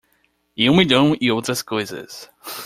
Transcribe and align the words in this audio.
E 0.57 0.67
um 0.67 0.75
milhão 0.77 1.15
e 1.21 1.29
uma 1.29 1.35
outras 1.35 1.61
coisas. 1.61 2.27